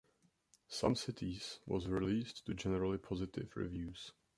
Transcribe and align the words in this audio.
"Some 0.67 0.95
Cities" 0.95 1.59
was 1.67 1.87
released 1.87 2.43
to 2.47 2.55
generally 2.55 2.97
positive 2.97 3.55
reviews. 3.55 4.13